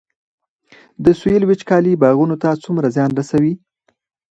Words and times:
د 1.03 1.05
سویل 1.19 1.43
وچکالي 1.45 1.93
باغونو 2.01 2.35
ته 2.43 2.49
څومره 2.63 2.87
زیان 2.95 3.11
رسوي؟ 3.19 3.53